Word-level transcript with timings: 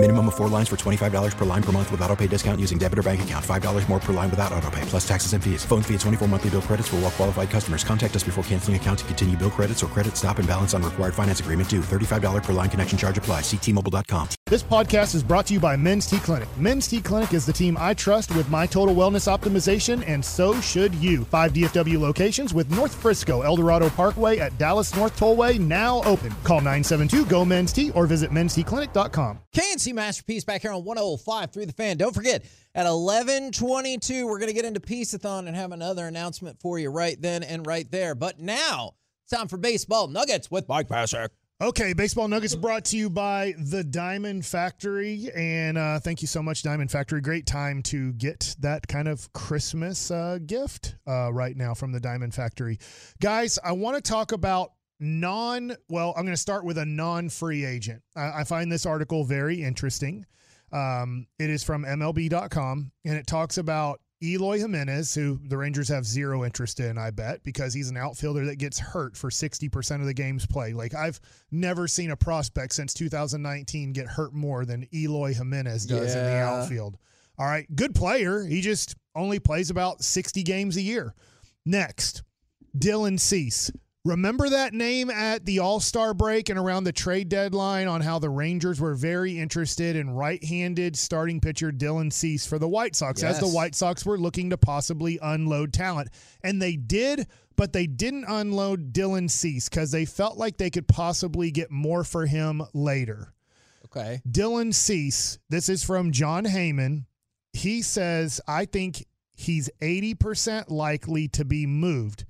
Minimum 0.00 0.28
of 0.28 0.36
four 0.36 0.46
lines 0.46 0.68
for 0.68 0.76
$25 0.76 1.36
per 1.36 1.44
line 1.44 1.62
per 1.62 1.72
month 1.72 1.90
with 1.90 2.00
auto 2.02 2.14
pay 2.14 2.28
discount 2.28 2.60
using 2.60 2.78
debit 2.78 3.00
or 3.00 3.02
bank 3.02 3.20
account. 3.22 3.44
$5 3.44 3.88
more 3.88 3.98
per 3.98 4.12
line 4.12 4.30
without 4.30 4.52
auto 4.52 4.70
pay, 4.70 4.80
plus 4.82 5.06
taxes 5.06 5.32
and 5.32 5.42
fees. 5.42 5.64
Phone 5.64 5.82
fee 5.82 5.94
at 5.94 6.00
24 6.00 6.28
monthly 6.28 6.50
bill 6.50 6.62
credits 6.62 6.86
for 6.86 6.96
all 6.96 7.02
well 7.02 7.10
qualified 7.10 7.50
customers. 7.50 7.82
Contact 7.82 8.14
us 8.14 8.22
before 8.22 8.44
canceling 8.44 8.76
account 8.76 9.00
to 9.00 9.04
continue 9.06 9.36
bill 9.36 9.50
credits 9.50 9.82
or 9.82 9.88
credit 9.88 10.16
stop 10.16 10.38
and 10.38 10.46
balance 10.46 10.72
on 10.72 10.84
required 10.84 11.14
finance 11.14 11.40
agreement 11.40 11.68
due. 11.68 11.80
$35 11.80 12.44
per 12.44 12.52
line 12.52 12.70
connection 12.70 12.96
charge 12.96 13.18
apply. 13.18 13.40
Ctmobile.com. 13.40 14.28
This 14.46 14.62
podcast 14.62 15.16
is 15.16 15.24
brought 15.24 15.46
to 15.46 15.54
you 15.54 15.60
by 15.60 15.74
Men's 15.74 16.06
T 16.06 16.18
Clinic. 16.20 16.48
Men's 16.56 16.86
T 16.86 17.00
Clinic 17.00 17.34
is 17.34 17.44
the 17.44 17.52
team 17.52 17.76
I 17.80 17.92
trust 17.94 18.34
with 18.36 18.48
my 18.50 18.66
total 18.66 18.94
wellness 18.94 19.26
optimization, 19.26 20.04
and 20.06 20.24
so 20.24 20.60
should 20.60 20.94
you. 20.94 21.24
Five 21.24 21.52
DFW 21.52 21.98
locations 21.98 22.54
with 22.54 22.70
North 22.70 22.94
Frisco, 22.94 23.42
Eldorado 23.42 23.90
Parkway 23.90 24.38
at 24.38 24.56
Dallas 24.58 24.94
North 24.94 25.18
Tollway 25.18 25.58
now 25.58 26.02
open. 26.04 26.30
Call 26.44 26.58
972 26.58 27.26
GO 27.26 27.44
Men's 27.44 27.72
T 27.72 27.90
or 27.90 28.06
visit 28.06 28.30
mensteclinic.com. 28.30 29.40
KNC 29.54 29.87
Masterpiece 29.92 30.44
back 30.44 30.62
here 30.62 30.72
on 30.72 30.84
105 30.84 31.52
through 31.52 31.66
the 31.66 31.72
fan. 31.72 31.96
Don't 31.96 32.14
forget, 32.14 32.44
at 32.74 32.84
1122, 32.84 34.26
we're 34.26 34.38
going 34.38 34.48
to 34.48 34.54
get 34.54 34.64
into 34.64 34.80
Peaceathon 34.80 35.46
and 35.46 35.56
have 35.56 35.72
another 35.72 36.06
announcement 36.06 36.60
for 36.60 36.78
you 36.78 36.90
right 36.90 37.20
then 37.20 37.42
and 37.42 37.66
right 37.66 37.90
there. 37.90 38.14
But 38.14 38.38
now, 38.38 38.94
time 39.30 39.48
for 39.48 39.56
Baseball 39.56 40.08
Nuggets 40.08 40.50
with 40.50 40.68
Mike 40.68 40.88
Pasek. 40.88 41.28
Okay, 41.60 41.92
Baseball 41.92 42.28
Nuggets 42.28 42.54
brought 42.54 42.84
to 42.84 42.96
you 42.96 43.10
by 43.10 43.52
the 43.58 43.82
Diamond 43.82 44.46
Factory. 44.46 45.28
And 45.34 45.76
uh, 45.76 45.98
thank 45.98 46.22
you 46.22 46.28
so 46.28 46.40
much, 46.40 46.62
Diamond 46.62 46.92
Factory. 46.92 47.20
Great 47.20 47.46
time 47.46 47.82
to 47.84 48.12
get 48.12 48.54
that 48.60 48.86
kind 48.86 49.08
of 49.08 49.32
Christmas 49.32 50.12
uh, 50.12 50.38
gift 50.46 50.94
uh, 51.08 51.32
right 51.32 51.56
now 51.56 51.74
from 51.74 51.90
the 51.90 51.98
Diamond 51.98 52.32
Factory. 52.32 52.78
Guys, 53.20 53.58
I 53.64 53.72
want 53.72 53.96
to 53.96 54.08
talk 54.08 54.30
about 54.30 54.70
non, 55.00 55.76
well, 55.88 56.12
I'm 56.16 56.24
going 56.24 56.34
to 56.34 56.40
start 56.40 56.64
with 56.64 56.78
a 56.78 56.86
non 56.86 57.28
free 57.28 57.64
agent. 57.64 58.02
I, 58.16 58.40
I 58.40 58.44
find 58.44 58.70
this 58.70 58.86
article 58.86 59.24
very 59.24 59.62
interesting. 59.62 60.26
Um, 60.72 61.26
it 61.38 61.48
is 61.48 61.64
from 61.64 61.84
MLB.com 61.84 62.92
and 63.04 63.16
it 63.16 63.26
talks 63.26 63.56
about 63.56 64.00
Eloy 64.22 64.58
Jimenez, 64.58 65.14
who 65.14 65.38
the 65.44 65.56
Rangers 65.56 65.88
have 65.88 66.04
zero 66.04 66.44
interest 66.44 66.80
in, 66.80 66.98
I 66.98 67.10
bet, 67.10 67.42
because 67.44 67.72
he's 67.72 67.88
an 67.88 67.96
outfielder 67.96 68.44
that 68.46 68.56
gets 68.56 68.78
hurt 68.78 69.16
for 69.16 69.30
60% 69.30 70.00
of 70.00 70.06
the 70.06 70.14
games 70.14 70.44
played. 70.44 70.74
Like, 70.74 70.94
I've 70.94 71.20
never 71.52 71.86
seen 71.86 72.10
a 72.10 72.16
prospect 72.16 72.74
since 72.74 72.92
2019 72.94 73.92
get 73.92 74.06
hurt 74.06 74.34
more 74.34 74.64
than 74.64 74.88
Eloy 74.92 75.34
Jimenez 75.34 75.86
does 75.86 76.14
in 76.16 76.24
the 76.24 76.36
outfield. 76.36 76.98
All 77.38 77.46
right, 77.46 77.66
good 77.76 77.94
player. 77.94 78.44
He 78.44 78.60
just 78.60 78.96
only 79.14 79.38
plays 79.38 79.70
about 79.70 80.02
60 80.02 80.42
games 80.42 80.76
a 80.76 80.82
year. 80.82 81.14
Next, 81.64 82.24
Dylan 82.76 83.20
Cease. 83.20 83.70
Remember 84.04 84.48
that 84.48 84.72
name 84.72 85.10
at 85.10 85.44
the 85.44 85.58
All 85.58 85.80
Star 85.80 86.14
break 86.14 86.48
and 86.48 86.58
around 86.58 86.84
the 86.84 86.92
trade 86.92 87.28
deadline 87.28 87.88
on 87.88 88.00
how 88.00 88.18
the 88.18 88.30
Rangers 88.30 88.80
were 88.80 88.94
very 88.94 89.38
interested 89.38 89.96
in 89.96 90.10
right 90.10 90.42
handed 90.42 90.96
starting 90.96 91.40
pitcher 91.40 91.72
Dylan 91.72 92.12
Cease 92.12 92.46
for 92.46 92.58
the 92.58 92.68
White 92.68 92.96
Sox, 92.96 93.22
as 93.22 93.40
the 93.40 93.48
White 93.48 93.74
Sox 93.74 94.06
were 94.06 94.18
looking 94.18 94.50
to 94.50 94.56
possibly 94.56 95.18
unload 95.20 95.72
talent. 95.72 96.10
And 96.42 96.62
they 96.62 96.76
did, 96.76 97.26
but 97.56 97.72
they 97.72 97.86
didn't 97.86 98.24
unload 98.26 98.92
Dylan 98.92 99.28
Cease 99.28 99.68
because 99.68 99.90
they 99.90 100.04
felt 100.04 100.38
like 100.38 100.56
they 100.56 100.70
could 100.70 100.88
possibly 100.88 101.50
get 101.50 101.70
more 101.70 102.04
for 102.04 102.24
him 102.24 102.62
later. 102.72 103.34
Okay. 103.86 104.22
Dylan 104.30 104.72
Cease, 104.72 105.38
this 105.48 105.68
is 105.68 105.82
from 105.82 106.12
Jon 106.12 106.44
Heyman. 106.44 107.06
He 107.52 107.82
says, 107.82 108.40
I 108.46 108.64
think 108.64 109.06
he's 109.32 109.68
80% 109.82 110.70
likely 110.70 111.26
to 111.28 111.44
be 111.44 111.66
moved. 111.66 112.24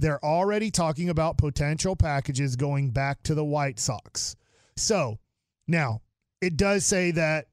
They're 0.00 0.24
already 0.24 0.70
talking 0.70 1.10
about 1.10 1.36
potential 1.36 1.94
packages 1.94 2.56
going 2.56 2.90
back 2.90 3.22
to 3.24 3.34
the 3.34 3.44
White 3.44 3.78
Sox. 3.78 4.34
So 4.76 5.18
now 5.68 6.00
it 6.40 6.56
does 6.56 6.86
say 6.86 7.10
that 7.12 7.46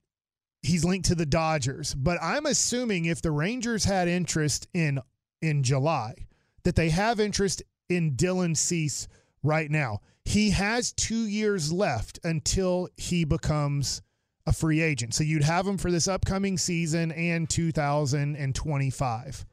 he's 0.61 0.85
linked 0.85 1.07
to 1.09 1.15
the 1.15 1.25
Dodgers, 1.25 1.93
but 1.93 2.17
I'm 2.21 2.45
assuming 2.45 3.05
if 3.05 3.21
the 3.21 3.31
Rangers 3.31 3.83
had 3.83 4.07
interest 4.07 4.67
in 4.73 4.99
in 5.41 5.61
July, 5.61 6.15
that 6.63 6.75
they 6.75 6.89
have 6.89 7.19
interest 7.19 7.61
in 7.89 8.15
Dylan 8.15 8.55
Cease 8.57 9.07
right 9.43 9.69
now. 9.69 9.99
He 10.25 10.49
has 10.51 10.91
two 10.93 11.27
years 11.27 11.71
left 11.71 12.19
until 12.23 12.89
he 12.97 13.23
becomes 13.23 14.01
a 14.45 14.53
free 14.53 14.81
agent. 14.81 15.13
So 15.13 15.23
you'd 15.23 15.43
have 15.43 15.67
him 15.67 15.77
for 15.77 15.91
this 15.91 16.07
upcoming 16.07 16.57
season 16.57 17.11
and 17.11 17.49
2025. 17.49 19.45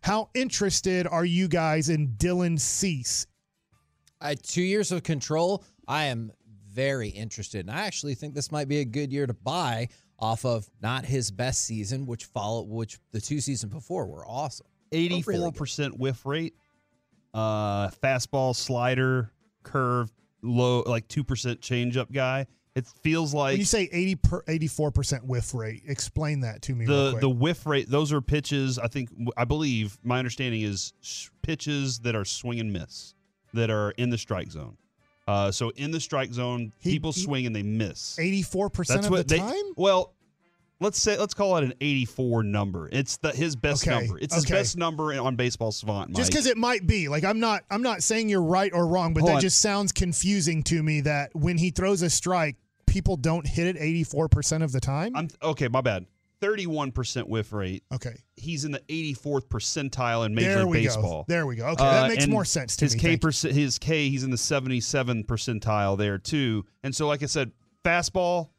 How 0.00 0.30
interested 0.34 1.06
are 1.06 1.24
you 1.24 1.48
guys 1.48 1.88
in 1.88 2.14
Dylan 2.16 2.58
Cease? 2.58 3.26
At 4.20 4.42
two 4.42 4.62
years 4.62 4.92
of 4.92 5.02
control, 5.02 5.64
I 5.86 6.04
am 6.04 6.32
very 6.70 7.08
interested. 7.08 7.66
And 7.66 7.70
I 7.70 7.86
actually 7.86 8.14
think 8.14 8.34
this 8.34 8.50
might 8.52 8.68
be 8.68 8.80
a 8.80 8.84
good 8.84 9.12
year 9.12 9.26
to 9.26 9.34
buy 9.34 9.88
off 10.18 10.44
of 10.44 10.68
not 10.82 11.04
his 11.04 11.30
best 11.30 11.64
season, 11.64 12.06
which 12.06 12.24
followed, 12.24 12.68
which 12.68 12.98
the 13.12 13.20
two 13.20 13.40
seasons 13.40 13.72
before 13.72 14.06
were 14.06 14.26
awesome. 14.26 14.66
Eighty-four 14.90 15.52
percent 15.52 15.98
whiff 15.98 16.24
rate. 16.24 16.54
Uh, 17.34 17.88
fastball, 17.88 18.56
slider, 18.56 19.30
curve, 19.62 20.10
low, 20.42 20.82
like 20.86 21.06
two 21.08 21.22
percent 21.22 21.60
changeup 21.60 22.10
guy. 22.10 22.46
It 22.78 22.86
feels 23.02 23.34
like 23.34 23.52
When 23.52 23.58
you 23.60 23.64
say 23.64 23.88
80 23.90 24.14
per, 24.16 24.42
84% 24.42 25.24
whiff 25.24 25.52
rate, 25.54 25.82
explain 25.86 26.40
that 26.40 26.62
to 26.62 26.74
me 26.74 26.86
the 26.86 27.18
the 27.20 27.28
whiff 27.30 27.66
rate. 27.66 27.88
Those 27.90 28.12
are 28.12 28.20
pitches. 28.20 28.78
I 28.78 28.88
think 28.88 29.10
I 29.36 29.44
believe 29.44 29.98
my 30.02 30.18
understanding 30.18 30.62
is 30.62 30.92
pitches 31.42 31.98
that 32.00 32.14
are 32.14 32.24
swing 32.24 32.60
and 32.60 32.72
miss 32.72 33.14
that 33.54 33.70
are 33.70 33.90
in 33.92 34.10
the 34.10 34.18
strike 34.18 34.50
zone. 34.50 34.76
Uh, 35.26 35.50
so 35.50 35.70
in 35.70 35.90
the 35.90 36.00
strike 36.00 36.32
zone, 36.32 36.72
He- 36.78 36.92
people 36.92 37.12
he- 37.12 37.20
swing 37.20 37.46
and 37.46 37.54
they 37.54 37.62
miss. 37.62 38.16
84% 38.18 39.04
of 39.04 39.10
the 39.10 39.24
they, 39.24 39.38
time? 39.38 39.54
Well, 39.76 40.14
let's 40.80 40.98
say 41.00 41.18
let's 41.18 41.34
call 41.34 41.56
it 41.58 41.64
an 41.64 41.74
84 41.80 42.44
number. 42.44 42.88
It's 42.92 43.16
the 43.18 43.30
his 43.32 43.56
best 43.56 43.86
Okay, 43.86 43.98
number. 43.98 44.18
It's 44.18 44.34
his 44.34 44.46
best 44.46 44.76
number 44.76 45.12
on 45.20 45.36
Baseball 45.36 45.72
Savant. 45.72 46.14
Just 46.16 46.30
because 46.30 46.46
it 46.46 46.56
might 46.56 46.86
be 46.86 47.08
like 47.08 47.24
I'm 47.24 47.40
not 47.40 47.62
I'm 47.70 47.82
not 47.82 48.02
saying 48.02 48.28
you're 48.28 48.42
right 48.42 48.72
or 48.72 48.86
wrong, 48.86 49.12
but 49.12 49.20
Hold 49.20 49.30
that 49.30 49.34
on. 49.36 49.40
just 49.40 49.60
sounds 49.60 49.92
confusing 49.92 50.62
to 50.64 50.82
me. 50.82 51.00
That 51.02 51.34
when 51.34 51.58
he 51.58 51.70
throws 51.70 52.00
a 52.02 52.08
strike, 52.10 52.56
people 52.88 53.16
don't 53.16 53.46
hit 53.46 53.66
it 53.66 53.76
84 53.80 54.28
percent 54.28 54.62
of 54.64 54.72
the 54.72 54.80
time. 54.80 55.14
I'm 55.16 55.28
okay. 55.42 55.68
My 55.68 55.80
bad. 55.80 56.06
31% 56.40 57.26
whiff 57.26 57.52
rate. 57.52 57.82
okay, 57.92 58.14
He's 58.36 58.64
in 58.64 58.70
the 58.70 58.78
84th 58.88 59.48
percentile 59.48 60.24
in 60.24 60.36
Major 60.36 60.54
there 60.54 60.64
League 60.66 60.84
Baseball. 60.84 61.22
go. 61.22 61.24
There 61.26 61.46
we 61.48 61.56
go. 61.56 61.66
Okay, 61.70 61.82
Uh, 61.84 62.02
that 62.02 62.08
makes 62.10 62.28
more 62.28 62.44
sense 62.44 62.76
to 62.76 62.84
his 62.84 62.94
me. 62.94 63.00
K 63.00 63.16
perc- 63.16 63.50
his 63.52 63.76
K, 63.80 64.08
he's 64.08 64.22
in 64.22 64.30
the 64.30 64.36
77th 64.36 65.26
percentile 65.26 65.98
there 65.98 66.16
too. 66.16 66.64
And 66.84 66.94
so, 66.94 67.08
like 67.08 67.24
I 67.24 67.26
said, 67.26 67.50
fastball, 67.84 68.50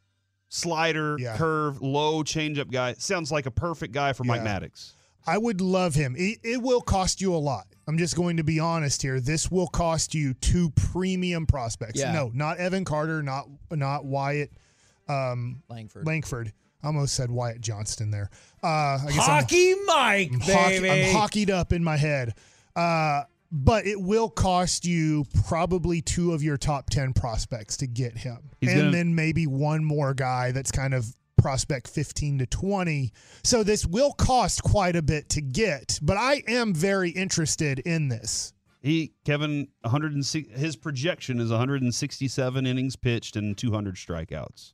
slider, 0.49 1.15
Yeah. 1.19 1.37
curve, 1.37 1.81
low 1.81 2.21
changeup 2.23 2.69
guy 2.69 2.95
sounds 2.97 3.31
like 3.31 3.45
a 3.45 3.51
perfect 3.51 3.93
guy 3.93 4.11
for 4.11 4.25
Mike 4.25 4.41
Maddux. 4.41 4.91
I 5.27 5.37
would 5.37 5.61
love 5.61 5.95
him. 5.95 6.15
It, 6.17 6.39
it 6.43 6.61
will 6.61 6.81
cost 6.81 7.21
you 7.21 7.33
a 7.33 7.37
lot. 7.37 7.67
I'm 7.87 7.97
just 7.97 8.15
going 8.15 8.37
to 8.37 8.43
be 8.43 8.59
honest 8.59 9.01
here. 9.01 9.19
This 9.19 9.49
will 9.51 9.67
cost 9.67 10.13
you 10.13 10.33
two 10.35 10.69
premium 10.71 11.45
prospects. 11.45 11.99
Yeah. 11.99 12.11
No, 12.11 12.31
not 12.33 12.57
Evan 12.57 12.85
Carter, 12.85 13.23
not 13.23 13.47
not 13.71 14.05
Wyatt 14.05 14.51
um, 15.07 15.63
Langford. 15.69 16.05
Langford. 16.05 16.53
I 16.83 16.87
almost 16.87 17.15
said 17.15 17.29
Wyatt 17.29 17.61
Johnston 17.61 18.11
there. 18.11 18.29
Uh, 18.63 18.67
I 18.67 19.05
guess 19.07 19.27
I'm- 19.27 19.41
Hockey 19.41 19.75
Mike, 19.85 20.31
I'm, 20.33 20.39
hockey. 20.39 20.89
I'm 20.89 21.13
hockeyed 21.15 21.49
up 21.49 21.73
in 21.73 21.83
my 21.83 21.97
head. 21.97 22.35
Uh, 22.75 23.23
but 23.51 23.87
it 23.87 23.99
will 23.99 24.29
cost 24.29 24.85
you 24.85 25.25
probably 25.47 26.01
two 26.01 26.33
of 26.33 26.43
your 26.43 26.55
top 26.55 26.89
10 26.91 27.13
prospects 27.13 27.77
to 27.77 27.87
get 27.87 28.15
him. 28.15 28.37
He's 28.61 28.69
and 28.71 28.79
gonna- 28.79 28.91
then 28.91 29.15
maybe 29.15 29.47
one 29.47 29.83
more 29.83 30.13
guy 30.13 30.51
that's 30.51 30.71
kind 30.71 30.93
of 30.93 31.05
prospect 31.39 31.87
15 31.87 32.39
to 32.39 32.45
20. 32.45 33.11
So 33.43 33.63
this 33.63 33.85
will 33.85 34.13
cost 34.13 34.63
quite 34.63 34.95
a 34.95 35.01
bit 35.01 35.29
to 35.29 35.41
get, 35.41 35.99
but 36.01 36.17
I 36.17 36.43
am 36.47 36.73
very 36.73 37.09
interested 37.09 37.79
in 37.79 38.09
this. 38.09 38.53
He 38.81 39.13
Kevin 39.25 39.67
106 39.81 40.57
his 40.57 40.75
projection 40.75 41.39
is 41.39 41.49
167 41.49 42.65
innings 42.65 42.95
pitched 42.95 43.35
and 43.35 43.57
200 43.57 43.95
strikeouts. 43.95 44.73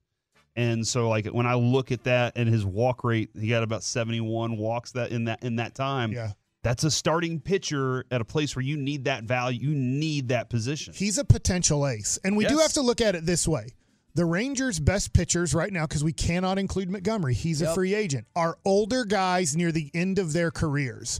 And 0.55 0.87
so 0.87 1.09
like 1.09 1.25
when 1.27 1.47
I 1.47 1.55
look 1.55 1.91
at 1.91 2.03
that 2.03 2.33
and 2.37 2.47
his 2.47 2.65
walk 2.65 3.03
rate, 3.03 3.29
he 3.37 3.49
got 3.49 3.63
about 3.63 3.83
71 3.83 4.57
walks 4.57 4.91
that 4.91 5.11
in 5.11 5.25
that 5.25 5.43
in 5.43 5.55
that 5.57 5.75
time. 5.75 6.11
Yeah. 6.11 6.31
That's 6.61 6.83
a 6.83 6.89
starting 6.89 7.39
pitcher 7.39 8.05
at 8.09 8.21
a 8.21 8.25
place 8.25 8.55
where 8.55 8.63
you 8.63 8.75
need 8.75 9.05
that 9.05 9.23
value, 9.23 9.69
you 9.69 9.75
need 9.75 10.29
that 10.29 10.49
position. 10.49 10.95
He's 10.95 11.19
a 11.19 11.25
potential 11.25 11.87
ace. 11.87 12.17
And 12.23 12.35
we 12.35 12.45
do 12.45 12.57
have 12.57 12.73
to 12.73 12.81
look 12.81 13.01
at 13.01 13.13
it 13.13 13.23
this 13.23 13.47
way. 13.47 13.67
The 14.15 14.25
Rangers' 14.25 14.79
best 14.79 15.13
pitchers 15.13 15.53
right 15.53 15.71
now, 15.71 15.85
because 15.85 16.03
we 16.03 16.13
cannot 16.13 16.57
include 16.57 16.89
Montgomery, 16.89 17.33
he's 17.33 17.61
a 17.61 17.73
free 17.73 17.93
agent, 17.93 18.25
are 18.35 18.57
older 18.63 19.03
guys 19.03 19.55
near 19.57 19.71
the 19.73 19.91
end 19.93 20.19
of 20.19 20.31
their 20.31 20.51
careers. 20.51 21.19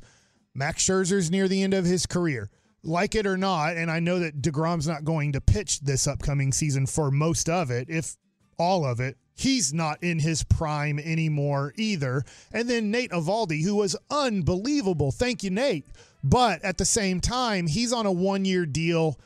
Max 0.53 0.81
Scherzer's 0.83 1.29
near 1.29 1.49
the 1.49 1.61
end 1.61 1.73
of 1.73 1.83
his 1.83 2.05
career. 2.05 2.49
Like 2.83 3.13
it 3.13 3.27
or 3.27 3.35
not, 3.35 3.75
and 3.75 3.91
I 3.91 3.99
know 3.99 4.19
that 4.19 4.41
DeGrom's 4.41 4.87
not 4.87 5.03
going 5.03 5.33
to 5.33 5.41
pitch 5.41 5.81
this 5.81 6.07
upcoming 6.07 6.53
season 6.53 6.85
for 6.85 7.11
most 7.11 7.49
of 7.49 7.69
it, 7.69 7.89
if 7.89 8.15
all 8.57 8.85
of 8.85 9.01
it. 9.01 9.17
he's 9.35 9.73
not 9.73 10.01
in 10.01 10.19
his 10.19 10.43
prime 10.43 10.97
anymore 10.99 11.73
either. 11.75 12.23
And 12.53 12.69
then 12.69 12.89
Nate 12.89 13.11
Eovaldi, 13.11 13.63
who 13.63 13.75
was 13.75 13.95
unbelievable. 14.09 15.11
Thank 15.11 15.43
you, 15.43 15.49
Nate. 15.49 15.85
But 16.23 16.63
at 16.63 16.77
the 16.77 16.85
same 16.85 17.19
time, 17.19 17.67
he's 17.67 17.93
on 17.93 18.05
a 18.05 18.11
one 18.11 18.45
year 18.45 18.65
deal. 18.65 19.19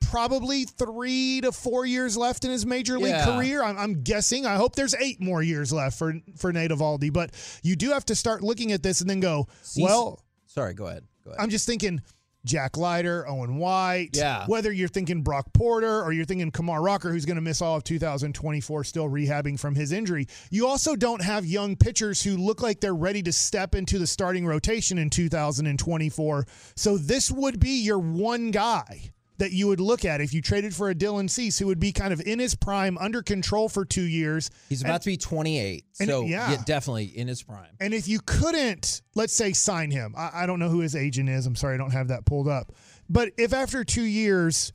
Probably 0.00 0.64
three 0.64 1.40
to 1.42 1.52
four 1.52 1.86
years 1.86 2.16
left 2.16 2.44
in 2.44 2.50
his 2.50 2.66
major 2.66 2.98
league 2.98 3.10
Yeah. 3.10 3.24
career. 3.36 3.62
I'm, 3.62 3.78
I'm 3.78 4.02
guessing. 4.02 4.44
I 4.46 4.56
hope 4.56 4.74
there's 4.74 4.94
eight 4.96 5.20
more 5.20 5.42
years 5.42 5.72
left 5.72 5.98
for 5.98 6.14
for 6.36 6.52
Nate 6.52 6.70
Eovaldi. 6.72 7.12
But 7.12 7.30
you 7.62 7.76
do 7.76 7.90
have 7.90 8.04
to 8.06 8.14
start 8.14 8.42
looking 8.42 8.72
at 8.72 8.82
this 8.82 9.00
and 9.00 9.08
then 9.08 9.20
go, 9.20 9.46
Cease- 9.62 9.82
well, 9.84 10.24
Sorry, 10.46 10.74
go 10.74 10.86
ahead. 10.86 11.04
Go 11.24 11.30
ahead. 11.30 11.40
I'm 11.40 11.48
just 11.50 11.64
thinking 11.64 12.00
Jack 12.44 12.76
Leiter, 12.76 13.28
Owen 13.28 13.56
White. 13.58 14.10
Yeah. 14.14 14.46
Whether 14.46 14.72
you're 14.72 14.88
thinking 14.88 15.22
Brock 15.22 15.52
Porter 15.52 16.02
or 16.02 16.10
you're 16.10 16.24
thinking 16.24 16.50
Kumar 16.50 16.82
Rocker, 16.82 17.12
who's 17.12 17.24
going 17.26 17.36
to 17.36 17.42
miss 17.42 17.62
all 17.62 17.76
of 17.76 17.84
2024, 17.84 18.82
still 18.82 19.08
rehabbing 19.08 19.60
from 19.60 19.76
his 19.76 19.92
injury. 19.92 20.26
You 20.50 20.66
also 20.66 20.96
don't 20.96 21.22
have 21.22 21.44
young 21.46 21.76
pitchers 21.76 22.20
who 22.22 22.36
look 22.36 22.62
like 22.62 22.80
they're 22.80 22.94
ready 22.96 23.22
to 23.24 23.32
step 23.32 23.76
into 23.76 23.98
the 24.00 24.06
starting 24.08 24.44
rotation 24.44 24.98
in 24.98 25.08
2024. 25.10 26.46
So 26.74 26.98
this 26.98 27.30
would 27.30 27.60
be 27.60 27.82
your 27.82 27.98
one 28.00 28.50
guy 28.50 29.10
that 29.40 29.52
you 29.52 29.66
would 29.68 29.80
look 29.80 30.04
at 30.04 30.20
if 30.20 30.34
you 30.34 30.42
traded 30.42 30.74
for 30.74 30.90
a 30.90 30.94
Dylan 30.94 31.28
Cease, 31.28 31.58
who 31.58 31.66
would 31.66 31.80
be 31.80 31.92
kind 31.92 32.12
of 32.12 32.20
in 32.20 32.38
his 32.38 32.54
prime, 32.54 32.98
under 32.98 33.22
control 33.22 33.70
for 33.70 33.86
two 33.86 34.02
years. 34.02 34.50
He's 34.68 34.82
about 34.82 35.00
to 35.02 35.06
be 35.06 35.16
28, 35.16 35.84
and- 35.98 36.08
so 36.08 36.22
yeah. 36.26 36.50
yeah, 36.52 36.62
definitely 36.66 37.06
in 37.06 37.26
his 37.26 37.42
prime. 37.42 37.70
And 37.80 37.94
if 37.94 38.06
you 38.06 38.20
couldn't, 38.24 39.00
let's 39.14 39.32
say, 39.32 39.52
sign 39.54 39.90
him, 39.90 40.14
I, 40.16 40.42
I 40.42 40.46
don't 40.46 40.58
know 40.58 40.68
who 40.68 40.80
his 40.80 40.94
agent 40.94 41.30
is. 41.30 41.46
I'm 41.46 41.56
sorry, 41.56 41.74
I 41.74 41.78
don't 41.78 41.92
have 41.92 42.08
that 42.08 42.26
pulled 42.26 42.48
up. 42.48 42.72
But 43.08 43.32
if 43.38 43.54
after 43.54 43.82
two 43.82 44.02
years, 44.04 44.72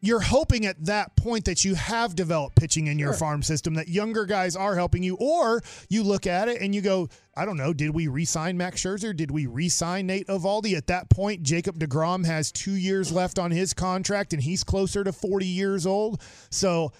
you're 0.00 0.20
hoping 0.20 0.64
at 0.66 0.84
that 0.86 1.14
point 1.16 1.44
that 1.44 1.64
you 1.64 1.74
have 1.74 2.14
developed 2.14 2.56
pitching 2.56 2.86
in 2.86 2.98
your 2.98 3.12
farm 3.12 3.42
system, 3.42 3.74
that 3.74 3.88
younger 3.88 4.24
guys 4.24 4.56
are 4.56 4.74
helping 4.74 5.02
you, 5.02 5.16
or 5.16 5.62
you 5.88 6.02
look 6.02 6.26
at 6.26 6.48
it 6.48 6.62
and 6.62 6.74
you 6.74 6.80
go, 6.80 7.08
I 7.36 7.44
don't 7.44 7.56
know, 7.56 7.72
did 7.72 7.90
we 7.90 8.08
re 8.08 8.24
sign 8.24 8.56
Max 8.56 8.82
Scherzer? 8.82 9.14
Did 9.14 9.30
we 9.30 9.46
re 9.46 9.68
sign 9.68 10.06
Nate 10.06 10.26
Eovaldi? 10.26 10.76
At 10.76 10.86
that 10.88 11.10
point, 11.10 11.42
Jacob 11.42 11.78
DeGrom 11.78 12.24
has 12.24 12.50
two 12.50 12.74
years 12.74 13.12
left 13.12 13.38
on 13.38 13.50
his 13.50 13.74
contract 13.74 14.32
and 14.32 14.42
he's 14.42 14.64
closer 14.64 15.04
to 15.04 15.12
40 15.12 15.46
years 15.46 15.86
old. 15.86 16.22
So, 16.50 16.92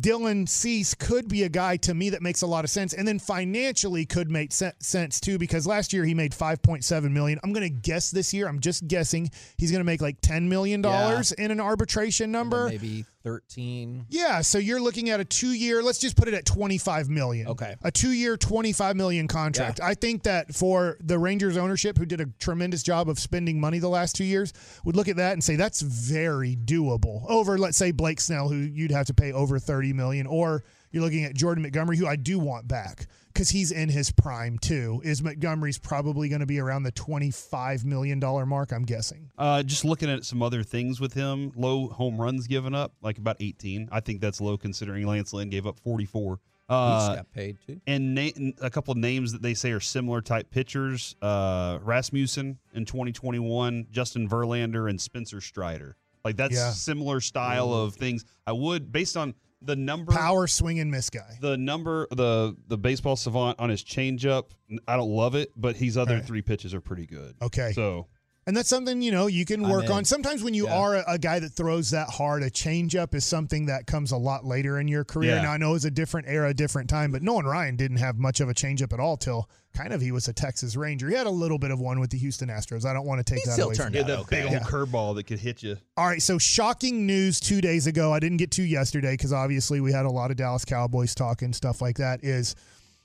Dylan 0.00 0.48
Cease 0.48 0.94
could 0.94 1.28
be 1.28 1.44
a 1.44 1.48
guy 1.48 1.76
to 1.78 1.94
me 1.94 2.10
that 2.10 2.22
makes 2.22 2.42
a 2.42 2.46
lot 2.46 2.64
of 2.64 2.70
sense, 2.70 2.92
and 2.92 3.06
then 3.06 3.18
financially 3.18 4.04
could 4.04 4.30
make 4.30 4.52
se- 4.52 4.72
sense 4.80 5.20
too 5.20 5.38
because 5.38 5.66
last 5.66 5.92
year 5.92 6.04
he 6.04 6.14
made 6.14 6.34
five 6.34 6.60
point 6.62 6.84
seven 6.84 7.12
million. 7.12 7.38
I'm 7.42 7.52
going 7.52 7.62
to 7.62 7.80
guess 7.80 8.10
this 8.10 8.34
year. 8.34 8.48
I'm 8.48 8.60
just 8.60 8.86
guessing 8.86 9.30
he's 9.56 9.70
going 9.70 9.80
to 9.80 9.84
make 9.84 10.00
like 10.00 10.20
ten 10.20 10.48
million 10.48 10.82
dollars 10.82 11.32
in 11.32 11.50
an 11.50 11.60
arbitration 11.60 12.30
number. 12.30 12.68
Maybe 12.68 13.04
13. 13.24 14.06
Yeah, 14.08 14.40
so 14.40 14.58
you're 14.58 14.80
looking 14.80 15.10
at 15.10 15.20
a 15.20 15.24
two 15.24 15.52
year, 15.52 15.82
let's 15.82 15.98
just 15.98 16.16
put 16.16 16.28
it 16.28 16.34
at 16.34 16.44
25 16.44 17.08
million. 17.08 17.48
Okay. 17.48 17.76
A 17.82 17.90
two 17.90 18.12
year, 18.12 18.36
25 18.36 18.96
million 18.96 19.28
contract. 19.28 19.80
I 19.80 19.94
think 19.94 20.22
that 20.24 20.54
for 20.54 20.96
the 21.00 21.18
Rangers 21.18 21.56
ownership, 21.56 21.98
who 21.98 22.06
did 22.06 22.20
a 22.20 22.26
tremendous 22.38 22.82
job 22.82 23.08
of 23.08 23.18
spending 23.18 23.60
money 23.60 23.78
the 23.78 23.88
last 23.88 24.16
two 24.16 24.24
years, 24.24 24.52
would 24.84 24.96
look 24.96 25.08
at 25.08 25.16
that 25.16 25.32
and 25.32 25.42
say 25.42 25.56
that's 25.56 25.80
very 25.80 26.56
doable 26.56 27.28
over, 27.28 27.58
let's 27.58 27.76
say, 27.76 27.90
Blake 27.90 28.20
Snell, 28.20 28.48
who 28.48 28.56
you'd 28.56 28.90
have 28.90 29.06
to 29.06 29.14
pay 29.14 29.32
over 29.32 29.58
30 29.58 29.92
million, 29.92 30.26
or 30.26 30.64
you're 30.90 31.02
looking 31.02 31.24
at 31.24 31.34
Jordan 31.34 31.62
Montgomery, 31.62 31.96
who 31.96 32.06
I 32.06 32.16
do 32.16 32.38
want 32.38 32.66
back 32.68 33.06
because 33.32 33.50
he's 33.50 33.70
in 33.72 33.88
his 33.88 34.10
prime 34.10 34.58
too. 34.58 35.00
Is 35.04 35.22
Montgomery's 35.22 35.78
probably 35.78 36.28
going 36.28 36.40
to 36.40 36.46
be 36.46 36.58
around 36.58 36.82
the 36.84 36.92
$25 36.92 37.84
million 37.84 38.18
mark, 38.48 38.72
I'm 38.72 38.84
guessing. 38.84 39.30
Uh, 39.38 39.62
just 39.62 39.84
looking 39.84 40.10
at 40.10 40.24
some 40.24 40.42
other 40.42 40.62
things 40.62 41.00
with 41.00 41.12
him, 41.14 41.52
low 41.56 41.88
home 41.88 42.20
runs 42.20 42.46
given 42.46 42.74
up, 42.74 42.92
like 43.02 43.18
about 43.18 43.36
18. 43.40 43.88
I 43.92 44.00
think 44.00 44.20
that's 44.20 44.40
low 44.40 44.56
considering 44.56 45.06
Lance 45.06 45.32
Lynn 45.32 45.50
gave 45.50 45.66
up 45.66 45.78
44. 45.80 46.34
He 46.36 46.74
Uh, 46.74 47.16
got 47.16 47.32
paid 47.32 47.56
too. 47.66 47.80
and 47.86 48.14
na- 48.14 48.28
a 48.60 48.68
couple 48.68 48.92
of 48.92 48.98
names 48.98 49.32
that 49.32 49.40
they 49.40 49.54
say 49.54 49.70
are 49.72 49.80
similar 49.80 50.20
type 50.20 50.50
pitchers: 50.50 51.16
uh, 51.22 51.78
Rasmussen 51.82 52.58
in 52.74 52.84
2021, 52.84 53.86
Justin 53.90 54.28
Verlander, 54.28 54.90
and 54.90 55.00
Spencer 55.00 55.40
Strider. 55.40 55.96
Like 56.26 56.36
that's 56.36 56.54
Yeah. 56.54 56.72
similar 56.72 57.22
style 57.22 57.72
of 57.72 57.94
things. 57.94 58.26
I 58.46 58.52
would, 58.52 58.92
based 58.92 59.16
on 59.16 59.34
the 59.62 59.76
number, 59.76 60.12
Power 60.12 60.46
swing 60.46 60.80
and 60.80 60.90
miss 60.90 61.10
guy. 61.10 61.36
the 61.40 61.56
number, 61.56 62.06
the 62.10 62.56
the 62.68 62.78
baseball 62.78 63.16
savant 63.16 63.58
on 63.58 63.70
his 63.70 63.82
changeup. 63.82 64.50
I 64.86 64.96
don't 64.96 65.10
love 65.10 65.34
it, 65.34 65.52
but 65.56 65.76
his 65.76 65.96
other 65.96 66.16
right. 66.16 66.24
three 66.24 66.42
pitches 66.42 66.74
are 66.74 66.80
pretty 66.80 67.06
good. 67.06 67.34
Okay. 67.42 67.72
So 67.72 68.06
And 68.48 68.56
that's 68.56 68.70
something, 68.70 69.02
you 69.02 69.12
know, 69.12 69.26
you 69.26 69.44
can 69.44 69.68
work 69.68 69.90
on. 69.90 70.06
Sometimes 70.06 70.42
when 70.42 70.54
you 70.54 70.66
Yeah. 70.68 70.74
are 70.78 70.94
a, 70.96 71.04
a 71.06 71.18
guy 71.18 71.38
that 71.38 71.50
throws 71.52 71.90
that 71.90 72.08
hard, 72.08 72.42
a 72.42 72.48
changeup 72.50 73.14
is 73.14 73.26
something 73.26 73.66
that 73.66 73.86
comes 73.86 74.10
a 74.10 74.16
lot 74.16 74.46
later 74.46 74.80
in 74.80 74.88
your 74.88 75.04
career. 75.04 75.36
Yeah. 75.36 75.42
Now, 75.42 75.52
I 75.52 75.58
know 75.58 75.74
it's 75.74 75.84
a 75.84 75.90
different 75.90 76.28
era, 76.30 76.54
different 76.54 76.88
time, 76.88 77.12
but 77.12 77.20
Nolan 77.22 77.44
Ryan 77.44 77.76
didn't 77.76 77.98
have 77.98 78.16
much 78.16 78.40
of 78.40 78.48
a 78.48 78.54
changeup 78.54 78.94
at 78.94 79.00
all 79.00 79.18
till 79.18 79.50
kind 79.74 79.92
of 79.92 80.00
he 80.00 80.12
was 80.12 80.28
a 80.28 80.32
Texas 80.32 80.76
Ranger. 80.76 81.10
He 81.10 81.14
had 81.14 81.26
a 81.26 81.30
little 81.30 81.58
bit 81.58 81.70
of 81.70 81.78
one 81.78 82.00
with 82.00 82.08
the 82.08 82.16
Houston 82.16 82.48
Astros. 82.48 82.86
I 82.86 82.94
don't 82.94 83.04
want 83.06 83.18
to 83.24 83.34
take 83.34 83.42
He 83.42 83.50
that 83.50 83.52
still 83.52 83.66
away 83.66 83.74
turned 83.74 83.94
from 83.94 84.04
out 84.04 84.08
him. 84.10 84.16
that 84.16 84.20
okay. 84.22 84.42
big 84.44 84.54
old 84.54 84.62
curveball 84.62 85.14
that 85.16 85.24
could 85.24 85.40
hit 85.40 85.62
you. 85.62 85.76
All 85.98 86.06
right, 86.06 86.22
so 86.22 86.38
shocking 86.38 87.04
news 87.06 87.40
two 87.40 87.60
days 87.60 87.86
ago. 87.86 88.14
I 88.14 88.18
didn't 88.18 88.38
get 88.38 88.50
to 88.52 88.62
yesterday 88.62 89.12
because 89.12 89.32
obviously 89.34 89.82
we 89.82 89.92
had 89.92 90.06
a 90.06 90.10
lot 90.10 90.30
of 90.30 90.38
Dallas 90.38 90.64
Cowboys 90.64 91.14
talk 91.14 91.42
and 91.42 91.54
stuff 91.54 91.82
like 91.82 91.98
that. 91.98 92.24
Is 92.24 92.54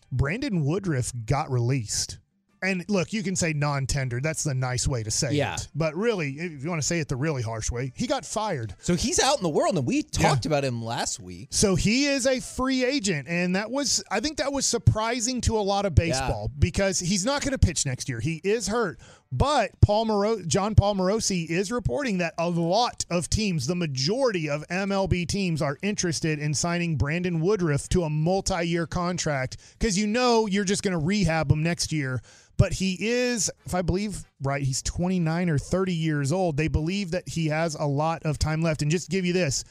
Brandon 0.10 0.64
Woodruff 0.64 1.12
got 1.26 1.52
released? 1.52 2.20
And 2.64 2.86
look, 2.90 3.14
you 3.14 3.24
can 3.24 3.36
say 3.36 3.54
non-tender. 3.54 4.20
That's 4.22 4.44
the 4.44 4.54
nice 4.54 4.88
way 4.88 5.04
to 5.04 5.12
say 5.12 5.34
Yeah. 5.34 5.56
it. 5.56 5.68
But 5.76 5.96
really, 5.96 6.32
if 6.32 6.64
you 6.64 6.70
want 6.70 6.82
to 6.82 6.88
say 6.88 7.00
it 7.00 7.08
the 7.08 7.16
really 7.16 7.42
harsh 7.42 7.70
way, 7.72 7.92
he 7.96 8.08
got 8.08 8.26
fired. 8.26 8.76
So 8.80 8.96
he's 8.96 9.20
out 9.20 9.38
in 9.38 9.44
the 9.44 9.50
world, 9.50 9.78
and 9.78 9.86
we 9.86 10.04
talked 10.04 10.46
about 10.46 10.64
him 10.64 10.84
last 10.84 11.20
week. 11.20 11.50
So 11.52 11.76
he 11.76 12.06
is 12.06 12.26
a 12.26 12.40
free 12.40 12.84
agent, 12.84 13.28
and 13.28 13.56
that 13.56 13.70
was 13.70 14.04
I 14.10 14.20
think 14.20 14.38
that 14.38 14.52
was 14.54 14.66
surprising 14.66 15.42
to 15.42 15.58
a 15.58 15.62
lot 15.62 15.86
of 15.86 15.96
baseball 15.96 16.50
because 16.58 17.00
he's 17.00 17.26
not 17.26 17.42
going 17.42 17.52
to 17.52 17.58
pitch 17.60 17.86
next 17.86 18.08
year. 18.10 18.20
He 18.20 18.42
is 18.44 18.68
hurt, 18.68 19.00
but 19.36 19.72
Paul 19.82 20.06
Moro- 20.06 20.44
Jon 20.44 20.76
Paul 20.76 20.94
Morosi 20.94 21.50
is 21.50 21.72
reporting 21.72 22.20
that 22.20 22.36
a 22.38 22.48
lot 22.48 23.04
of 23.10 23.32
teams, 23.32 23.66
the 23.66 23.76
majority 23.76 24.48
of 24.48 24.64
MLB 24.68 25.28
teams, 25.28 25.60
are 25.60 25.80
interested 25.82 26.38
in 26.38 26.54
signing 26.54 26.98
Brandon 26.98 27.42
Woodruff 27.42 27.90
to 27.90 28.04
a 28.04 28.12
multi-year 28.12 28.86
contract 28.86 29.58
because 29.80 29.98
you 29.98 30.06
know 30.06 30.46
you're 30.46 30.64
just 30.64 30.84
going 30.84 30.92
to 30.92 31.04
rehab 31.04 31.52
him 31.52 31.64
next 31.64 31.92
year. 31.92 32.22
But 32.58 32.74
he 32.74 32.96
is, 33.00 33.50
if 33.66 33.74
I 33.74 33.82
believe 33.82 34.24
right, 34.44 34.62
he's 34.62 34.84
29 34.84 35.50
or 35.50 35.58
30 35.58 35.94
years 35.94 36.32
old. 36.32 36.56
They 36.56 36.68
believe 36.68 37.10
that 37.12 37.28
he 37.28 37.48
has 37.48 37.74
a 37.74 37.86
lot 37.86 38.22
of 38.26 38.38
time 38.38 38.62
left. 38.62 38.84
And 38.84 38.92
just 38.92 39.10
give 39.10 39.26
you 39.26 39.34
this, 39.34 39.64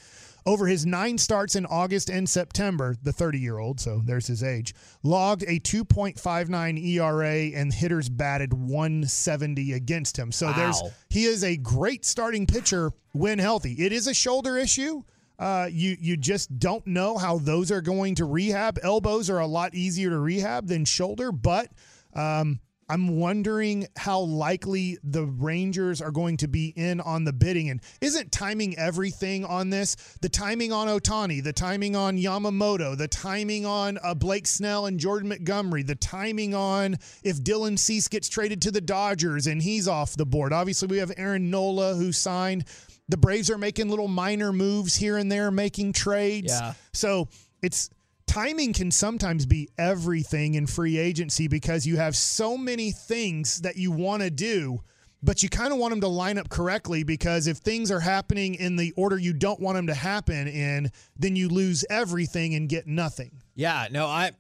over 0.47 0.67
his 0.67 0.85
nine 0.85 1.19
starts 1.19 1.57
in 1.57 1.67
August 1.67 2.11
and 2.11 2.29
September, 2.29 2.97
the 3.03 3.13
30 3.13 3.39
year 3.39 3.59
old, 3.59 3.81
so 3.81 4.01
there's 4.05 4.27
his 4.27 4.43
age, 4.43 4.75
logged 5.03 5.43
a 5.45 5.61
2.59 5.61 6.85
ERA 6.85 7.59
and 7.59 7.73
hitters 7.73 8.09
batted 8.09 8.53
170 8.53 9.73
against 9.73 10.19
him. 10.19 10.33
So 10.33 10.53
there's 10.53 10.83
he 11.11 11.25
is 11.25 11.45
a 11.45 11.57
great 11.57 12.05
starting 12.05 12.47
pitcher 12.47 12.93
when 13.13 13.39
healthy. 13.39 13.73
It 13.75 13.93
is 13.93 14.07
a 14.07 14.15
shoulder 14.15 14.57
issue. 14.57 15.03
Uh, 15.39 15.69
you 15.71 15.97
you 15.99 16.17
just 16.17 16.59
don't 16.59 16.87
know 16.87 17.19
how 17.19 17.39
those 17.39 17.73
are 17.73 17.81
going 17.81 18.15
to 18.17 18.25
rehab. 18.25 18.79
Elbows 18.83 19.29
are 19.31 19.41
a 19.41 19.47
lot 19.47 19.75
easier 19.75 20.11
to 20.11 20.19
rehab 20.19 20.69
than 20.69 20.85
shoulder, 20.85 21.33
but 21.33 21.69
um, 22.15 22.61
I'm 22.93 23.17
wondering 23.17 23.87
how 23.97 24.21
likely 24.21 24.99
the 25.03 25.25
Rangers 25.25 26.03
are 26.03 26.11
going 26.11 26.37
to 26.37 26.47
be 26.47 26.75
in 26.77 27.01
on 27.01 27.25
the 27.25 27.33
bidding. 27.33 27.71
And 27.71 27.81
isn't 28.03 28.31
timing 28.31 28.77
everything 28.77 29.47
on 29.47 29.71
this? 29.71 29.97
The 30.21 30.29
timing 30.29 30.73
on 30.73 30.89
Ohtani, 30.89 31.43
the 31.43 31.55
timing 31.55 31.97
on 31.97 32.19
Yamamoto, 32.19 32.95
the 32.95 33.09
timing 33.09 33.65
on 33.65 33.99
uh, 34.05 34.13
Blake 34.13 34.47
Snell 34.47 34.85
and 34.85 35.01
Jordan 35.01 35.31
Montgomery, 35.31 35.83
the 35.85 35.95
timing 35.95 36.55
on 36.55 36.99
if 37.23 37.43
Dylan 37.43 37.79
Cease 37.79 38.09
gets 38.09 38.29
traded 38.29 38.61
to 38.61 38.71
the 38.71 38.83
Dodgers 38.83 39.47
and 39.47 39.63
he's 39.63 39.89
off 39.89 40.15
the 40.15 40.27
board. 40.27 40.53
Obviously, 40.53 40.89
we 40.89 40.99
have 40.99 41.13
Aaron 41.17 41.49
Nola 41.49 41.95
who 41.95 42.13
signed. 42.13 42.67
The 43.09 43.17
Braves 43.17 43.51
are 43.51 43.57
making 43.57 43.89
little 43.89 44.07
minor 44.07 44.53
moves 44.53 44.95
here 44.95 45.17
and 45.17 45.33
there, 45.33 45.51
making 45.51 45.95
trades. 45.95 46.53
Yeah. 46.53 46.75
So 46.93 47.29
it's 47.63 47.89
timing 48.27 48.73
can 48.73 48.91
sometimes 48.91 49.47
be 49.47 49.69
everything 49.79 50.55
in 50.55 50.67
free 50.67 50.99
agency 50.99 51.49
because 51.49 51.87
you 51.87 51.97
have 51.97 52.17
so 52.17 52.57
many 52.57 52.91
things 52.91 53.61
that 53.63 53.77
you 53.77 53.91
want 53.91 54.23
to 54.23 54.31
do, 54.31 54.83
but 55.23 55.43
you 55.43 55.49
kind 55.49 55.73
of 55.73 55.79
want 55.79 55.93
them 55.93 56.01
to 56.01 56.09
line 56.09 56.39
up 56.39 56.49
correctly 56.49 57.05
because 57.05 57.47
if 57.47 57.59
things 57.59 57.91
are 57.91 58.01
happening 58.01 58.55
in 58.55 58.77
the 58.77 58.93
order 58.97 59.19
you 59.19 59.33
don't 59.33 59.61
want 59.61 59.77
them 59.77 59.87
to 59.87 59.95
happen 59.95 60.49
in, 60.49 60.91
then 61.17 61.37
you 61.37 61.49
lose 61.49 61.85
everything 61.91 62.55
and 62.55 62.69
get 62.69 62.87
nothing. 62.87 63.31
Yeah, 63.55 63.89
no, 63.91 64.07
I 64.07 64.33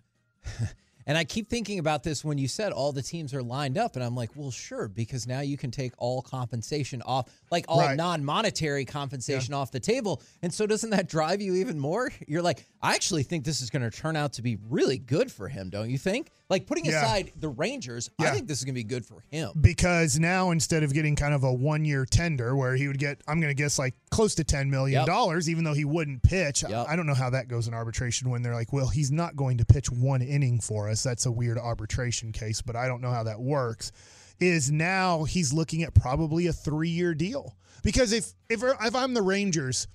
And 1.06 1.18
I 1.18 1.25
keep 1.25 1.49
thinking 1.50 1.78
about 1.78 2.02
this 2.02 2.25
when 2.25 2.38
you 2.38 2.49
said 2.49 2.73
all 2.73 2.92
the 2.92 3.02
teams 3.02 3.35
are 3.35 3.42
lined 3.42 3.76
up, 3.78 3.97
and 3.97 4.04
I'm 4.04 4.14
like, 4.14 4.30
well, 4.37 4.50
sure, 4.50 4.88
because 4.88 5.26
now 5.26 5.40
you 5.40 5.56
can 5.56 5.71
take 5.71 5.92
all 5.99 6.23
compensation 6.23 7.02
off, 7.02 7.28
like 7.50 7.64
all 7.68 7.80
Right. 7.80 7.97
non 7.97 8.25
monetary 8.25 8.85
compensation 8.85 9.54
off 9.54 9.71
the 9.71 9.80
table. 9.80 10.23
And 10.42 10.52
so 10.52 10.66
doesn't 10.66 10.90
that 10.90 11.09
drive 11.09 11.40
you 11.40 11.54
even 11.56 11.78
more? 11.78 12.11
You're 12.28 12.42
like, 12.42 12.66
I 12.80 12.94
actually 12.94 13.23
think 13.23 13.44
this 13.44 13.61
is 13.61 13.71
going 13.71 13.82
to 13.82 13.90
turn 13.90 14.16
out 14.16 14.35
to 14.35 14.42
be 14.42 14.59
really 14.68 14.99
good 14.99 15.30
for 15.30 15.49
him, 15.49 15.71
don't 15.71 15.90
you 15.90 15.99
think? 15.99 16.30
Like 16.50 16.66
putting 16.66 16.85
Yeah. 16.85 17.02
aside 17.02 17.32
the 17.40 17.49
Rangers, 17.49 18.11
I 18.21 18.30
think 18.30 18.47
this 18.47 18.59
is 18.59 18.64
going 18.64 18.75
to 18.75 18.78
be 18.78 18.85
good 18.85 19.06
for 19.06 19.23
him. 19.30 19.52
because 19.61 20.18
now 20.18 20.50
instead 20.50 20.82
of 20.82 20.92
getting 20.92 21.16
kind 21.16 21.32
of 21.35 21.44
a 21.44 21.52
one 21.52 21.85
year 21.85 22.04
tender 22.04 22.54
where 22.54 22.75
he 22.76 22.88
would 22.88 22.99
get, 22.99 23.23
I'm 23.26 23.40
going 23.40 23.50
to 23.50 23.61
guess 23.61 23.78
like 23.78 23.94
close 24.11 24.35
to 24.37 24.44
$10 24.44 24.68
million, 24.68 25.06
Yep. 25.06 25.42
even 25.49 25.64
though 25.64 25.73
he 25.73 25.85
wouldn't 25.87 26.23
pitch. 26.23 26.62
Yep. 26.68 26.87
I 26.88 26.94
don't 26.97 27.06
know 27.06 27.14
how 27.14 27.30
that 27.30 27.49
goes 27.49 27.68
in 27.68 27.75
arbitration 27.75 28.28
when 28.30 28.42
they're 28.42 28.54
like, 28.54 28.73
well, 28.73 28.88
he's 28.88 29.11
not 29.11 29.35
going 29.37 29.59
to 29.59 29.64
pitch 29.64 29.90
one 29.90 30.21
inning 30.21 30.61
for 30.61 30.90
us. 30.90 30.91
That's 31.00 31.26
a 31.26 31.32
weird 31.32 31.58
arbitration 31.58 32.32
case, 32.32 32.61
but 32.61 32.75
I 32.75 32.88
don't 32.88 33.00
know 33.00 33.12
how 33.12 33.22
that 33.22 33.40
works. 33.40 33.92
Is 34.40 34.72
now 34.72 35.22
he's 35.22 35.52
looking 35.52 35.84
at 35.84 35.94
probably 35.94 36.49
a 36.49 36.52
three 36.52 36.88
year 36.88 37.14
deal. 37.14 37.56
Because 37.84 38.12
if, 38.12 38.32
if, 38.49 38.62
if 38.62 38.94
I'm 38.96 39.14
the 39.14 39.22
Rangers, 39.22 39.87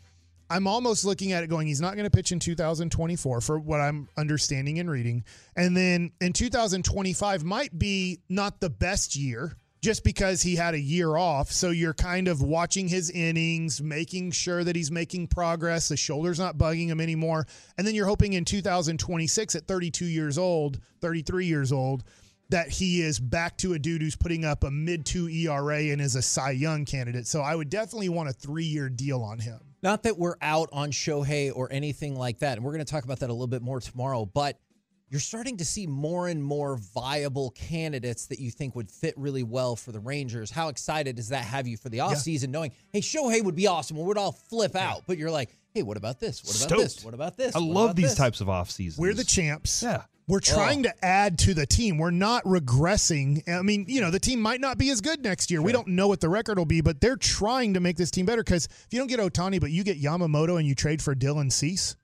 I'm 0.50 0.68
almost 0.68 1.04
looking 1.04 1.34
at 1.34 1.44
it 1.44 1.48
going, 1.48 1.68
he's 1.68 1.82
not 1.82 1.96
going 1.96 2.06
to 2.06 2.16
pitch 2.16 2.32
in 2.32 2.40
2024 2.40 3.42
for 3.42 3.60
what 3.60 3.82
I'm 3.82 4.08
understanding 4.18 4.80
and 4.80 4.90
reading. 4.90 5.26
And 5.56 5.76
then 5.76 6.12
in 6.22 6.34
2025 6.34 7.44
might 7.44 7.78
be 7.78 8.20
not 8.30 8.62
the 8.62 8.70
best 8.70 9.16
year 9.16 9.58
just 9.82 10.04
because 10.04 10.42
he 10.42 10.56
had 10.56 10.74
a 10.74 10.80
year 10.80 11.16
off. 11.16 11.52
So 11.52 11.70
you're 11.70 11.94
kind 11.94 12.28
of 12.28 12.42
watching 12.42 12.88
his 12.88 13.10
innings, 13.10 13.82
making 13.82 14.32
sure 14.32 14.64
that 14.64 14.76
he's 14.76 14.92
making 14.92 15.28
progress. 15.28 15.90
The 15.90 15.98
shoulder's 15.98 16.40
not 16.40 16.58
bugging 16.58 16.88
him 16.88 17.00
anymore. 17.00 17.46
And 17.78 17.86
then 17.86 17.96
you're 17.96 18.08
hoping 18.08 18.34
in 18.34 18.46
2026 18.46 19.56
at 19.56 19.68
32 19.68 20.06
years 20.06 20.38
old, 20.38 20.80
33 21.02 21.46
years 21.46 21.72
old, 21.72 22.04
that 22.50 22.70
he 22.70 23.02
is 23.02 23.20
back 23.20 23.58
to 23.58 23.74
a 23.74 23.80
dude 23.80 24.02
who's 24.02 24.16
putting 24.16 24.46
up 24.46 24.64
a 24.64 24.72
mid 24.72 25.06
two 25.06 25.28
ERA 25.28 25.80
and 25.80 26.02
is 26.02 26.16
a 26.16 26.22
Cy 26.22 26.52
Young 26.52 26.86
candidate. 26.86 27.28
So 27.28 27.42
I 27.42 27.56
would 27.56 27.70
definitely 27.70 28.10
want 28.10 28.30
a 28.30 28.34
three 28.34 28.66
year 28.66 28.90
deal 28.90 29.22
on 29.22 29.40
him. 29.40 29.60
Not 29.84 30.04
that 30.04 30.18
we're 30.18 30.38
out 30.42 30.70
on 30.72 30.92
Shohei 30.92 31.52
or 31.54 31.72
anything 31.72 32.16
like 32.16 32.40
that. 32.40 32.58
And 32.58 32.66
we're 32.66 32.74
going 32.74 32.86
to 32.86 32.92
talk 32.92 33.04
about 33.04 33.20
that 33.20 33.30
a 33.30 33.34
little 33.34 33.48
bit 33.48 33.62
more 33.62 33.80
tomorrow. 33.80 34.26
But 34.26 34.60
you're 35.10 35.20
starting 35.22 35.58
to 35.58 35.66
see 35.66 35.88
more 35.88 36.28
and 36.28 36.44
more 36.44 36.78
viable 36.94 37.52
candidates 37.52 38.28
that 38.28 38.40
you 38.40 38.52
think 38.52 38.76
would 38.76 38.92
fit 38.92 39.14
really 39.18 39.44
well 39.44 39.76
for 39.76 39.92
the 39.92 40.00
Rangers. 40.00 40.52
How 40.52 40.68
excited 40.68 41.16
does 41.16 41.30
that 41.30 41.46
have 41.46 41.68
you 41.68 41.78
for 41.78 41.90
the 41.90 42.00
offseason, 42.00 42.50
knowing, 42.50 42.72
hey, 42.92 43.00
Shohei 43.00 43.44
would 43.44 43.56
be 43.56 43.68
awesome. 43.68 43.98
We 43.98 44.04
would 44.04 44.18
all 44.18 44.34
flip 44.34 44.76
out. 44.76 45.04
But 45.08 45.18
you're 45.18 45.32
like, 45.32 45.56
hey, 45.74 45.84
what 45.84 45.98
about 45.98 46.20
this? 46.20 46.44
What 46.44 46.66
about 46.66 46.84
this? 46.84 47.06
What 47.06 47.14
about 47.14 47.38
this? 47.38 47.56
I 47.56 47.60
What 47.60 47.68
love 47.68 47.96
these 47.96 48.10
this? 48.10 48.16
types 48.16 48.42
of 48.42 48.50
off 48.50 48.70
seasons. 48.70 49.00
We're 49.00 49.14
the 49.14 49.24
champs. 49.24 49.84
Yeah. 49.84 50.04
We're 50.28 50.42
trying 50.42 50.80
oh. 50.80 50.90
to 50.90 51.06
add 51.06 51.40
to 51.40 51.54
the 51.54 51.66
team. 51.66 51.98
We're 51.98 52.12
not 52.12 52.44
regressing. 52.44 53.48
I 53.48 53.62
mean, 53.62 53.86
you 53.88 54.02
know, 54.02 54.12
the 54.12 54.20
team 54.20 54.42
might 54.42 54.60
not 54.60 54.78
be 54.78 54.90
as 54.90 55.00
good 55.00 55.24
next 55.24 55.50
year. 55.50 55.62
We 55.62 55.72
don't 55.72 55.88
know 55.88 56.10
what 56.10 56.20
the 56.20 56.28
record 56.28 56.58
will 56.58 56.66
be, 56.66 56.82
but 56.82 57.00
they're 57.00 57.16
trying 57.16 57.76
to 57.76 57.80
make 57.80 57.96
this 57.96 58.12
team 58.12 58.26
better 58.26 58.44
because 58.44 58.66
if 58.66 58.88
you 58.92 59.00
don't 59.00 59.08
get 59.08 59.22
Ohtani, 59.22 59.62
but 59.62 59.72
you 59.72 59.86
get 59.86 60.02
Yamamoto 60.02 60.58
and 60.58 60.68
you 60.68 60.76
trade 60.76 61.02
for 61.02 61.16
Dylan 61.16 61.50
Cease. 61.50 61.96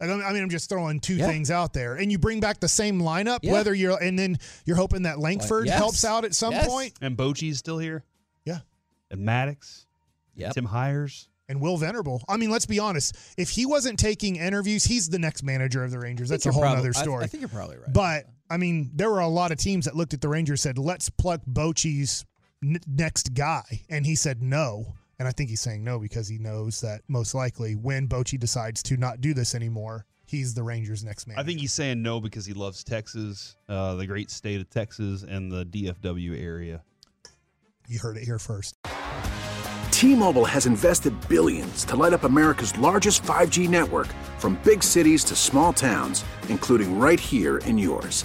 Like, 0.00 0.10
I 0.10 0.32
mean, 0.32 0.42
I'm 0.42 0.48
just 0.50 0.68
throwing 0.68 1.00
two 1.00 1.16
Yeah. 1.16 1.26
things 1.26 1.50
out 1.50 1.72
there, 1.72 1.96
and 1.96 2.10
you 2.12 2.18
bring 2.18 2.40
back 2.40 2.60
the 2.60 2.68
same 2.68 3.00
lineup. 3.00 3.40
Yeah. 3.42 3.52
Whether 3.52 3.74
you're, 3.74 4.00
and 4.02 4.18
then 4.18 4.38
you're 4.64 4.76
hoping 4.76 5.02
that 5.02 5.18
Langford 5.18 5.66
Yes. 5.66 5.76
helps 5.76 6.04
out 6.04 6.24
at 6.24 6.34
some 6.34 6.52
Yes. 6.52 6.66
point, 6.68 6.92
And 7.00 7.16
Bochy's 7.16 7.58
still 7.58 7.78
here. 7.78 8.04
Yeah. 8.44 8.60
And 9.10 9.26
Maddux. 9.26 9.86
Yeah. 10.34 10.50
Tim 10.52 10.66
Hyers. 10.66 11.28
and 11.50 11.62
Will 11.62 11.78
Venable. 11.78 12.22
I 12.28 12.36
mean, 12.36 12.50
let's 12.50 12.66
be 12.66 12.78
honest. 12.78 13.16
If 13.38 13.48
he 13.48 13.64
wasn't 13.64 13.98
taking 13.98 14.36
interviews, 14.36 14.84
he's 14.84 15.08
the 15.08 15.18
next 15.18 15.42
manager 15.42 15.82
of 15.82 15.90
the 15.90 15.98
Rangers. 15.98 16.28
That's 16.28 16.44
a 16.44 16.52
whole 16.52 16.60
you're 16.60 16.66
probably- 16.72 16.90
other 16.90 16.98
I- 16.98 17.02
story. 17.02 17.24
I, 17.24 17.26
think 17.26 17.40
you're 17.40 17.48
probably 17.48 17.78
right. 17.78 17.90
But 17.90 18.26
I 18.50 18.58
mean, 18.58 18.90
there 18.94 19.10
were 19.10 19.20
a 19.20 19.28
lot 19.28 19.50
of 19.50 19.56
teams 19.56 19.86
that 19.86 19.96
looked 19.96 20.12
at 20.12 20.20
the 20.20 20.28
Rangers 20.28 20.60
said, 20.60 20.76
"Let's 20.76 21.08
pluck 21.08 21.40
Bochy's 21.46 22.26
n- 22.62 22.78
next 22.86 23.32
guy," 23.32 23.64
and 23.88 24.04
he 24.04 24.14
said 24.14 24.42
no. 24.42 24.94
And 25.18 25.26
I 25.26 25.32
think 25.32 25.50
he's 25.50 25.60
saying 25.60 25.82
no 25.82 25.98
because 25.98 26.28
he 26.28 26.38
knows 26.38 26.80
that 26.80 27.02
most 27.08 27.34
likely 27.34 27.74
when 27.74 28.06
Bochy 28.06 28.38
decides 28.38 28.82
to 28.84 28.96
not 28.96 29.20
do 29.20 29.34
this 29.34 29.54
anymore, 29.54 30.06
he's 30.26 30.54
the 30.54 30.62
Rangers' 30.62 31.04
next 31.04 31.26
man. 31.26 31.38
I 31.38 31.42
think 31.42 31.58
he's 31.58 31.72
saying 31.72 32.02
no 32.02 32.20
because 32.20 32.46
he 32.46 32.52
loves 32.54 32.84
Texas, 32.84 33.56
uh, 33.68 33.96
the 33.96 34.06
great 34.06 34.30
state 34.30 34.60
of 34.60 34.70
Texas, 34.70 35.24
and 35.24 35.50
the 35.50 35.64
DFW 35.66 36.40
area. 36.40 36.82
you 37.88 37.98
heard 37.98 38.16
it 38.16 38.24
here 38.24 38.38
first. 38.38 38.76
T-Mobile 39.90 40.44
has 40.44 40.66
invested 40.66 41.12
billions 41.28 41.84
to 41.86 41.96
light 41.96 42.12
up 42.12 42.22
America's 42.22 42.76
largest 42.78 43.24
5G 43.24 43.68
network 43.68 44.06
from 44.38 44.54
big 44.62 44.84
cities 44.84 45.24
to 45.24 45.34
small 45.34 45.72
towns, 45.72 46.24
including 46.48 46.96
right 47.00 47.18
here 47.18 47.58
in 47.58 47.76
yours. 47.76 48.24